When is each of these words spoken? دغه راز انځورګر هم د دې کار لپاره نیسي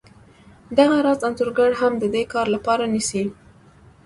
دغه 0.77 0.95
راز 1.05 1.19
انځورګر 1.27 1.71
هم 1.81 1.93
د 1.99 2.03
دې 2.13 2.23
کار 2.33 2.47
لپاره 2.55 2.83
نیسي 2.93 3.23